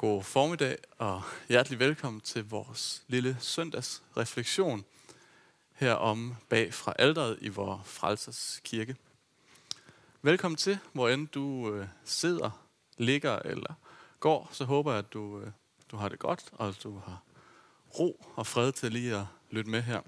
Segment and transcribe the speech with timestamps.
[0.00, 4.84] God formiddag og hjertelig velkommen til vores lille søndagsreflektion
[5.74, 8.96] herom bag fra alderet i vores frelsers kirke.
[10.22, 12.64] Velkommen til, hvor end du øh, sidder,
[12.98, 13.74] ligger eller
[14.20, 15.50] går, så håber jeg, at du, øh,
[15.90, 17.22] du har det godt, og at du har
[17.98, 20.00] ro og fred til lige at lytte med her.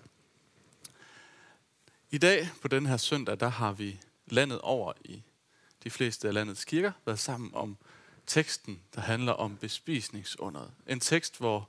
[2.10, 5.22] I dag på den her søndag, der har vi landet over i
[5.84, 7.76] de fleste af landets kirker været sammen om
[8.30, 10.72] teksten, der handler om bespisningsunderet.
[10.86, 11.68] En tekst, hvor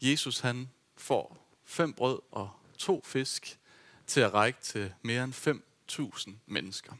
[0.00, 3.58] Jesus han får fem brød og to fisk
[4.06, 6.92] til at række til mere end 5.000 mennesker.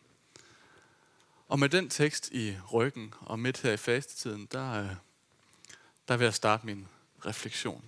[1.48, 4.90] Og med den tekst i ryggen og midt her i fastetiden, der, øh,
[6.08, 6.88] der vil jeg starte min
[7.26, 7.84] refleksion.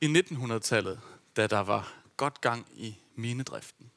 [0.00, 1.00] I 1900-tallet,
[1.36, 3.90] da der var godt gang i minedriften,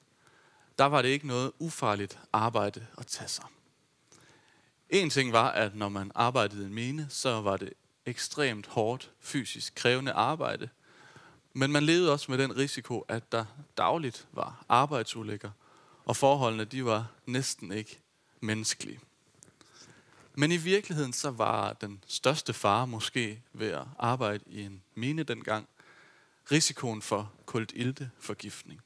[0.77, 3.45] der var det ikke noget ufarligt arbejde at tage sig.
[4.89, 7.73] En ting var, at når man arbejdede i en mine, så var det
[8.05, 10.69] ekstremt hårdt, fysisk krævende arbejde.
[11.53, 13.45] Men man levede også med den risiko, at der
[13.77, 15.51] dagligt var arbejdsulykker,
[16.05, 17.99] og forholdene de var næsten ikke
[18.39, 18.99] menneskelige.
[20.33, 25.23] Men i virkeligheden så var den største fare måske ved at arbejde i en mine
[25.23, 25.67] dengang,
[26.51, 28.81] risikoen for kulilteforgiftning.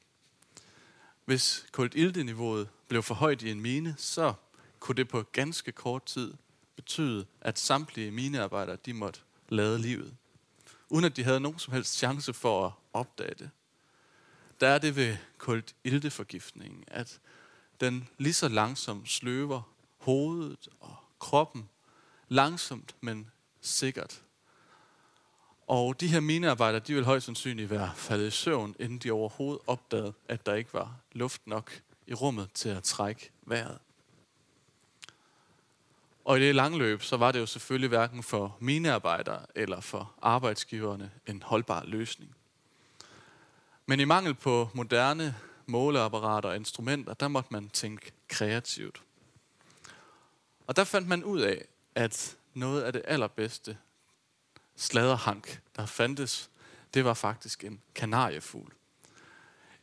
[1.24, 4.34] Hvis kultilteniveauet blev for højt i en mine, så
[4.80, 6.34] kunne det på ganske kort tid
[6.76, 10.16] betyde, at samtlige minearbejdere de måtte lade livet,
[10.88, 13.50] uden at de havde nogen som helst chance for at opdage det.
[14.60, 17.20] Der er det ved koldt ilteforgiftning, at
[17.80, 19.62] den lige så langsomt sløver
[19.98, 21.68] hovedet og kroppen,
[22.28, 24.22] langsomt, men sikkert.
[25.66, 29.62] Og de her minearbejdere, de vil højst sandsynligt være faldet i søvn, inden de overhovedet
[29.66, 33.78] opdagede, at der ikke var luft nok i rummet til at trække vejret.
[36.30, 40.14] Og i det lange løb, så var det jo selvfølgelig hverken for minearbejdere eller for
[40.22, 42.36] arbejdsgiverne en holdbar løsning.
[43.86, 45.36] Men i mangel på moderne
[45.66, 49.02] måleapparater og instrumenter, der måtte man tænke kreativt.
[50.66, 51.64] Og der fandt man ud af,
[51.94, 53.78] at noget af det allerbedste
[54.76, 56.50] sladerhank, der fandtes,
[56.94, 58.72] det var faktisk en kanariefugl.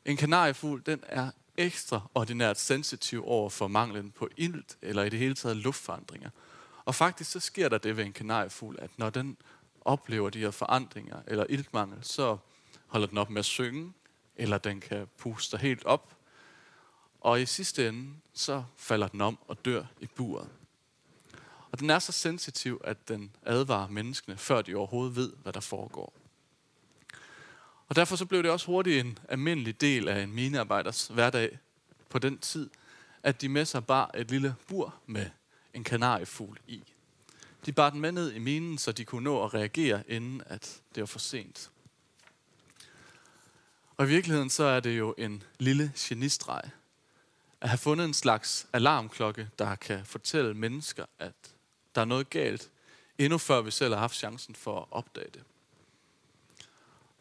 [0.05, 5.35] En kanariefugl, den er ekstraordinært sensitiv over for manglen på ilt, eller i det hele
[5.35, 6.29] taget luftforandringer.
[6.85, 9.37] Og faktisk så sker der det ved en kanariefugl, at når den
[9.81, 12.37] oplever de her forandringer eller iltmangel, så
[12.87, 13.93] holder den op med at synge,
[14.35, 16.13] eller den kan puste helt op.
[17.21, 20.49] Og i sidste ende, så falder den om og dør i buret.
[21.71, 25.59] Og den er så sensitiv, at den advarer menneskene, før de overhovedet ved, hvad der
[25.59, 26.13] foregår.
[27.87, 31.59] Og derfor så blev det også hurtigt en almindelig del af en minearbejders hverdag
[32.09, 32.69] på den tid,
[33.23, 35.29] at de med sig bar et lille bur med
[35.73, 36.83] en kanariefugl i.
[37.65, 40.81] De bar den med ned i minen, så de kunne nå at reagere, inden at
[40.95, 41.71] det var for sent.
[43.97, 46.61] Og i virkeligheden så er det jo en lille genistreg
[47.61, 51.33] at have fundet en slags alarmklokke, der kan fortælle mennesker, at
[51.95, 52.69] der er noget galt,
[53.17, 55.43] endnu før vi selv har haft chancen for at opdage det.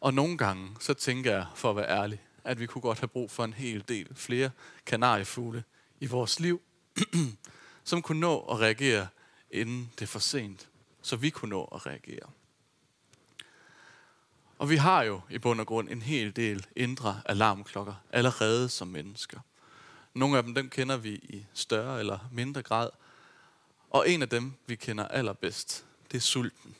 [0.01, 3.07] Og nogle gange, så tænker jeg, for at være ærlig, at vi kunne godt have
[3.07, 4.51] brug for en hel del flere
[4.85, 5.63] kanariefugle
[5.99, 6.61] i vores liv,
[7.83, 9.07] som kunne nå at reagere,
[9.51, 10.67] inden det er for sent,
[11.01, 12.29] så vi kunne nå at reagere.
[14.57, 18.87] Og vi har jo i bund og grund en hel del indre alarmklokker allerede som
[18.87, 19.39] mennesker.
[20.13, 22.89] Nogle af dem, dem kender vi i større eller mindre grad.
[23.89, 26.75] Og en af dem, vi kender allerbedst, det er sulten.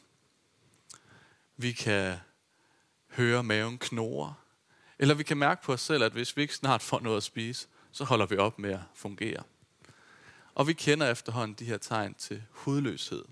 [1.58, 2.18] Vi kan
[3.10, 4.34] høre maven knore.
[5.00, 7.24] Eller vi kan mærke på os selv, at hvis vi ikke snart får noget at
[7.24, 9.44] spise, så holder vi op med at fungere.
[10.56, 13.26] Og vi kender efterhånden de her tegn til hudløshed.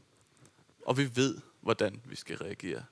[0.85, 2.84] Og vi ved, hvordan vi skal reagere.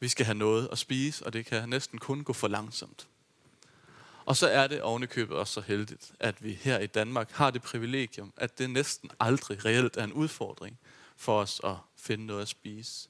[0.00, 3.08] Vi skal have noget at spise, og det kan næsten kun gå for langsomt.
[4.24, 7.62] Og så er det ovenikøbet også så heldigt, at vi her i Danmark har det
[7.62, 10.78] privilegium, at det næsten aldrig reelt er en udfordring
[11.16, 13.08] for os at finde noget at spise.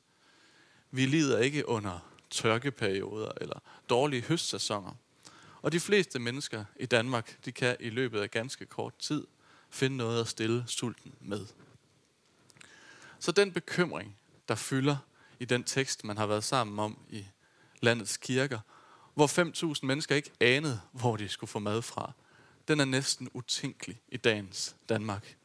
[0.91, 4.93] Vi lider ikke under tørkeperioder eller dårlige høstsæsoner.
[5.63, 9.27] Og de fleste mennesker i Danmark, de kan i løbet af ganske kort tid
[9.71, 11.47] finde noget at stille sulten med.
[13.19, 14.17] Så den bekymring,
[14.49, 14.97] der fylder
[15.39, 17.27] i den tekst, man har været sammen om i
[17.81, 18.59] landets kirker,
[19.15, 19.27] hvor
[19.75, 22.13] 5.000 mennesker ikke anede, hvor de skulle få mad fra,
[22.69, 25.37] den er næsten utænkelig i dagens Danmark.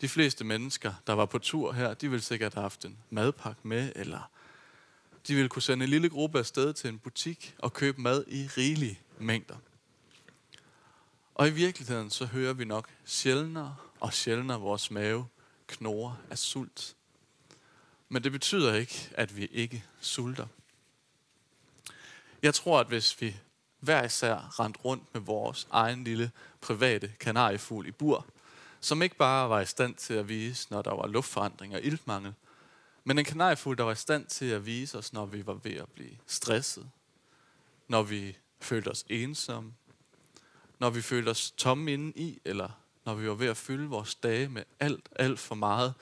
[0.00, 3.68] De fleste mennesker, der var på tur her, de ville sikkert have haft en madpakke
[3.68, 4.30] med, eller
[5.26, 8.48] de ville kunne sende en lille gruppe afsted til en butik og købe mad i
[8.56, 9.56] rigelige mængder.
[11.34, 15.26] Og i virkeligheden så hører vi nok sjældnere og sjældnere vores mave
[15.66, 16.96] knore af sult
[18.08, 20.46] Men det betyder ikke, at vi ikke sulter.
[22.42, 23.36] Jeg tror, at hvis vi
[23.80, 26.30] hver især rent rundt med vores egen lille
[26.60, 28.26] private kanariefugl i bur,
[28.80, 32.34] som ikke bare var i stand til at vise, når der var luftforandring og iltmangel,
[33.04, 35.74] men en kanariefugl, der var i stand til at vise os, når vi var ved
[35.74, 36.90] at blive stresset,
[37.88, 39.74] når vi følte os ensomme,
[40.78, 42.68] når vi følte os tomme inde i, eller
[43.04, 45.94] når vi var ved at fylde vores dage med alt, alt for meget,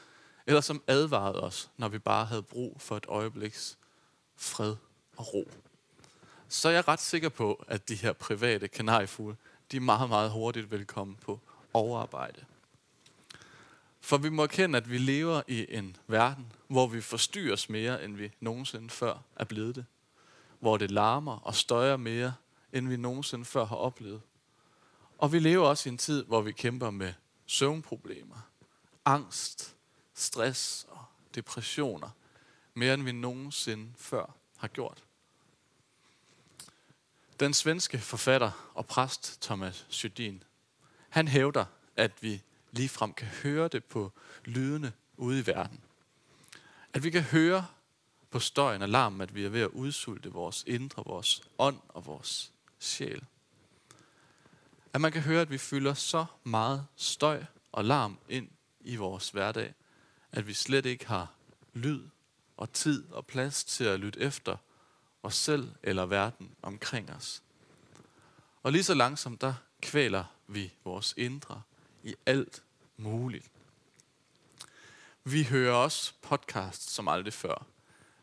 [0.46, 3.78] eller som advarede os, når vi bare havde brug for et øjebliks
[4.36, 4.76] fred
[5.16, 5.48] og ro.
[6.48, 9.36] Så er jeg ret sikker på, at de her private kanariefugle,
[9.72, 11.40] de meget, meget hurtigt velkommen på
[11.72, 12.44] overarbejde.
[14.12, 18.16] For vi må erkende, at vi lever i en verden, hvor vi forstyrres mere, end
[18.16, 19.86] vi nogensinde før er blevet det.
[20.60, 22.34] Hvor det larmer og støjer mere,
[22.72, 24.22] end vi nogensinde før har oplevet.
[25.18, 27.12] Og vi lever også i en tid, hvor vi kæmper med
[27.46, 28.50] søvnproblemer,
[29.04, 29.76] angst,
[30.14, 31.04] stress og
[31.34, 32.10] depressioner,
[32.74, 35.04] mere end vi nogensinde før har gjort.
[37.40, 40.44] Den svenske forfatter og præst Thomas Sjödin,
[41.08, 41.64] han hævder,
[41.96, 44.12] at vi ligefrem kan høre det på
[44.44, 45.80] lydene ude i verden.
[46.92, 47.66] At vi kan høre
[48.30, 52.06] på støjen og larmen, at vi er ved at udsulte vores indre, vores ånd og
[52.06, 53.24] vores sjæl.
[54.92, 58.48] At man kan høre, at vi fylder så meget støj og larm ind
[58.80, 59.74] i vores hverdag,
[60.32, 61.32] at vi slet ikke har
[61.74, 62.02] lyd
[62.56, 64.56] og tid og plads til at lytte efter
[65.22, 67.42] os selv eller verden omkring os.
[68.62, 71.62] Og lige så langsomt, der kvæler vi vores indre
[72.02, 72.62] i alt
[72.96, 73.50] muligt.
[75.24, 77.66] Vi hører også podcasts som aldrig før.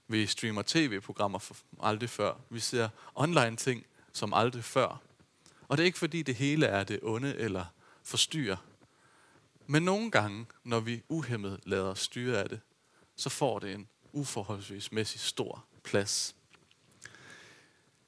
[0.07, 2.33] Vi streamer tv-programmer som aldrig før.
[2.49, 5.01] Vi ser online ting som aldrig før.
[5.67, 7.65] Og det er ikke fordi det hele er det onde eller
[8.03, 8.57] forstyrrer.
[9.67, 12.59] Men nogle gange, når vi uhemmet lader os styre af det,
[13.15, 16.35] så får det en uforholdsvis mæssig stor plads.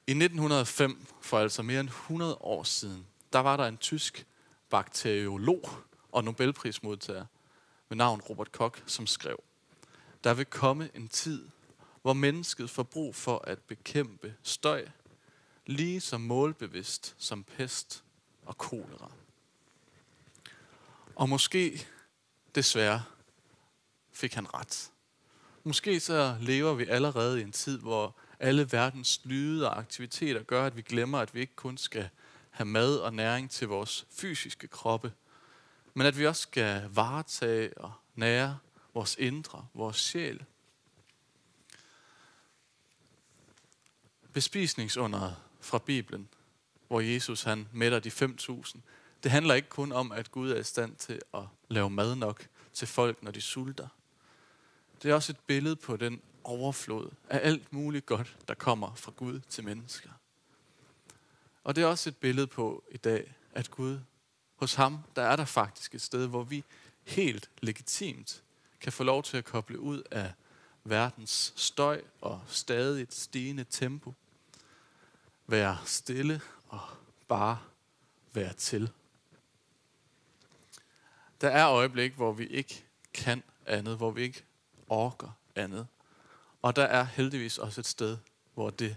[0.06, 4.26] I 1905, for altså mere end 100 år siden, der var der en tysk
[4.72, 5.70] bakteriolog
[6.12, 7.26] og Nobelprismodtager
[7.88, 9.42] med navn Robert Koch, som skrev,
[10.24, 11.48] der vil komme en tid,
[12.02, 14.86] hvor mennesket får brug for at bekæmpe støj,
[15.66, 18.04] lige så målbevidst som pest
[18.46, 19.10] og kolera.
[21.16, 21.86] Og måske,
[22.54, 23.02] desværre,
[24.12, 24.90] fik han ret.
[25.64, 30.66] Måske så lever vi allerede i en tid, hvor alle verdens lyde og aktiviteter gør,
[30.66, 32.08] at vi glemmer, at vi ikke kun skal
[32.52, 35.12] have mad og næring til vores fysiske kroppe,
[35.94, 38.58] men at vi også skal varetage og nære
[38.94, 40.44] vores indre, vores sjæl.
[44.32, 46.28] Bespisningsunderet fra Bibelen,
[46.88, 48.78] hvor Jesus han mætter de 5.000,
[49.22, 52.46] det handler ikke kun om, at Gud er i stand til at lave mad nok
[52.72, 53.88] til folk, når de sulter.
[55.02, 59.12] Det er også et billede på den overflod af alt muligt godt, der kommer fra
[59.16, 60.10] Gud til mennesker.
[61.64, 64.00] Og det er også et billede på i dag, at Gud,
[64.56, 66.64] hos ham, der er der faktisk et sted, hvor vi
[67.04, 68.42] helt legitimt
[68.80, 70.32] kan få lov til at koble ud af
[70.84, 74.14] verdens støj og stadig stigende tempo.
[75.46, 76.80] Være stille og
[77.28, 77.58] bare
[78.32, 78.90] være til.
[81.40, 84.44] Der er øjeblik, hvor vi ikke kan andet, hvor vi ikke
[84.88, 85.86] orker andet.
[86.62, 88.18] Og der er heldigvis også et sted,
[88.54, 88.96] hvor det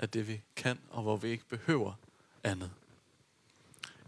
[0.00, 1.94] af det, vi kan, og hvor vi ikke behøver
[2.44, 2.70] andet.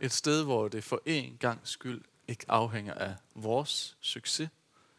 [0.00, 4.50] Et sted, hvor det for en gang skyld ikke afhænger af vores succes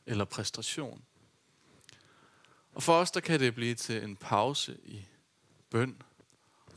[0.06, 1.04] eller præstation.
[2.74, 5.06] Og for os, der kan det blive til en pause i
[5.70, 6.02] bøn.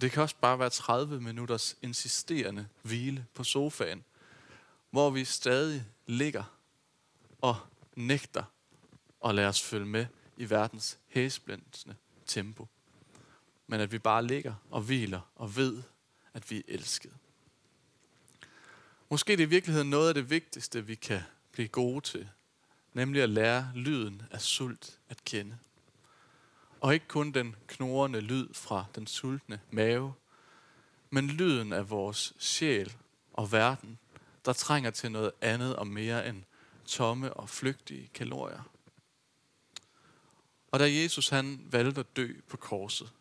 [0.00, 4.04] Det kan også bare være 30 minutters insisterende hvile på sofaen,
[4.90, 6.44] hvor vi stadig ligger
[7.40, 7.56] og
[7.96, 8.44] nægter
[9.24, 10.06] at lade os følge med
[10.36, 11.96] i verdens hæsblændende
[12.26, 12.68] tempo.
[13.66, 15.82] Men at vi bare ligger og hviler og ved,
[16.34, 17.12] at vi er elsket.
[19.08, 21.20] Måske det er i virkeligheden noget af det vigtigste, vi kan
[21.52, 22.28] blive gode til,
[22.94, 25.58] nemlig at lære lyden af sult at kende.
[26.80, 30.14] Og ikke kun den knurrende lyd fra den sultne mave,
[31.10, 32.92] men lyden af vores sjæl
[33.32, 33.98] og verden,
[34.44, 36.42] der trænger til noget andet og mere end
[36.86, 38.62] tomme og flygtige kalorier.
[40.70, 43.12] Og da Jesus han valgte at dø på korset,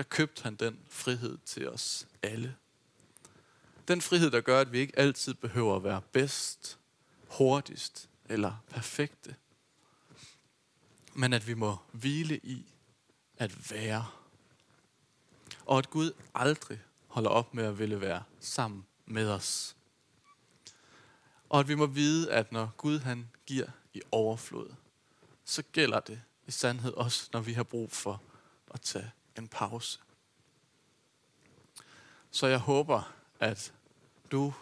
[0.00, 2.56] der købte han den frihed til os alle.
[3.88, 6.78] Den frihed, der gør, at vi ikke altid behøver at være bedst,
[7.28, 9.36] hurtigst eller perfekte.
[11.14, 12.74] Men at vi må hvile i
[13.36, 14.06] at være.
[15.66, 19.76] Og at Gud aldrig holder op med at ville være sammen med os.
[21.48, 24.74] Og at vi må vide, at når Gud han giver i overflod,
[25.44, 28.22] så gælder det i sandhed også, når vi har brug for
[28.74, 30.00] at tage en pause.
[32.30, 33.72] Så jeg håber, at
[34.32, 34.54] du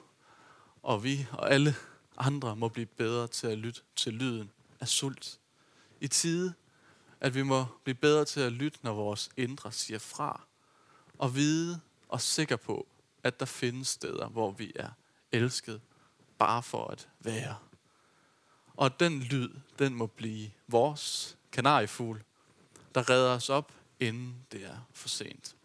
[0.83, 1.75] og vi og alle
[2.17, 5.41] andre må blive bedre til at lytte til lyden af sult.
[6.01, 6.55] I tide,
[7.21, 10.41] at vi må blive bedre til at lytte, når vores indre siger fra,
[11.19, 12.87] og vide og sikker på,
[13.23, 14.91] at der findes steder, hvor vi er
[15.33, 15.81] elsket,
[16.39, 17.57] bare for at være.
[18.77, 22.23] Og den lyd, den må blive vores kanariefugl,
[22.95, 25.57] der redder os op, inden det er for sent.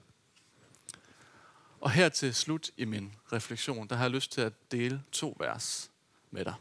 [1.79, 5.35] Og her til slut i min refleksion, der har jeg lyst til at dele to
[5.39, 5.91] vers
[6.31, 6.53] med dig.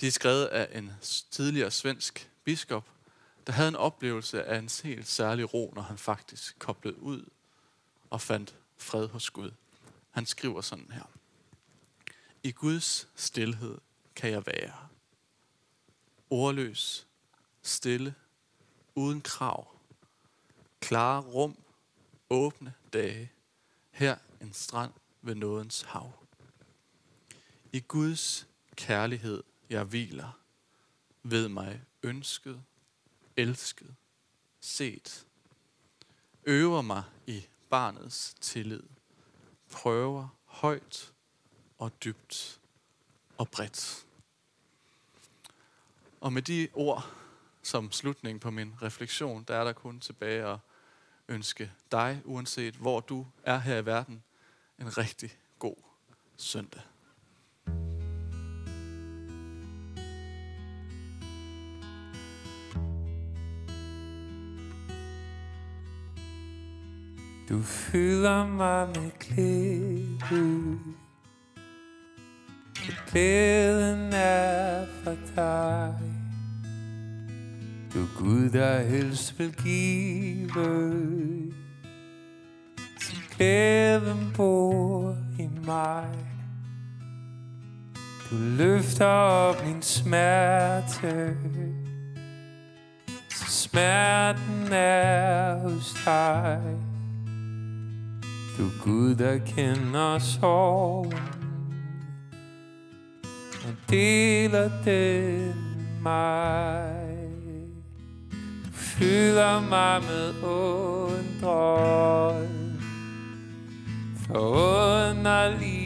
[0.00, 0.92] De er skrevet af en
[1.30, 2.90] tidligere svensk biskop,
[3.46, 7.24] der havde en oplevelse af en helt særlig ro, når han faktisk koblede ud
[8.10, 9.50] og fandt fred hos Gud.
[10.10, 11.10] Han skriver sådan her.
[12.42, 13.78] I Guds stillhed
[14.14, 14.88] kan jeg være.
[16.30, 17.06] Ordløs,
[17.62, 18.14] stille,
[18.94, 19.79] uden krav.
[20.80, 21.56] Klare rum,
[22.30, 23.32] åbne dage.
[23.90, 26.12] Her en strand ved nådens hav.
[27.72, 30.38] I Guds kærlighed jeg hviler,
[31.22, 32.62] ved mig ønsket,
[33.36, 33.94] elsket,
[34.60, 35.26] set.
[36.44, 38.82] Øver mig i barnets tillid.
[39.70, 41.12] Prøver højt
[41.78, 42.60] og dybt
[43.38, 44.06] og bredt.
[46.20, 47.14] Og med de ord
[47.62, 50.58] som slutning på min refleksion, der er der kun tilbage at
[51.30, 54.22] ønske dig, uanset hvor du er her i verden,
[54.78, 55.76] en rigtig god
[56.36, 56.82] søndag.
[67.48, 70.80] Du fylder mig med glæde
[73.10, 76.09] Glæden er for dig
[77.94, 80.50] du Gud, der helst vil give
[83.00, 86.08] Så glæden bor i mig.
[88.30, 91.36] Du løfter op min smerte.
[93.30, 96.60] Så smerten er hos dig.
[98.58, 101.18] Du Gud, der kender sorgen.
[103.64, 105.54] Og deler den
[106.02, 107.09] mig
[109.00, 111.70] fylder mig med undren.
[114.26, 115.80] Forunderlige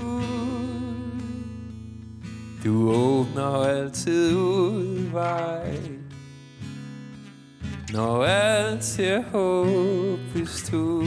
[0.00, 0.22] Gud.
[2.64, 5.78] Du åbner altid udvej.
[7.92, 11.06] Når alt ser håbløst ud.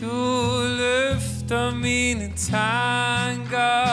[0.00, 3.86] Du løfter mine tanker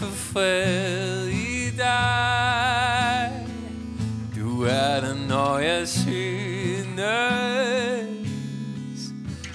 [0.00, 3.32] for fred i dig.
[4.36, 7.00] Du er der, når jeg synes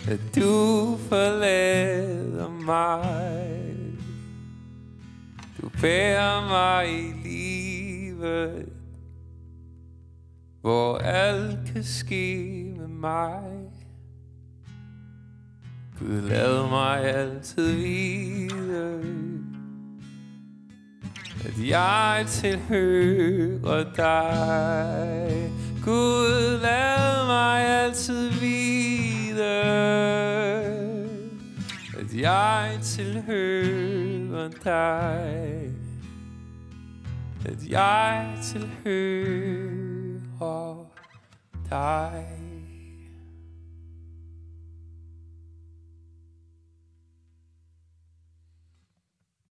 [0.08, 3.76] At du forlader mig.
[5.82, 8.70] Bærer mig i livet
[10.62, 13.42] Hvor alt kan ske med mig.
[16.00, 19.35] Gud lad mig altid vide
[21.46, 25.52] at jeg tilhører dig.
[25.84, 29.44] Gud lad mig altid vide
[32.00, 35.72] At jeg tilhører dig.
[37.46, 39.66] At jeg tilhører
[41.70, 42.55] dig.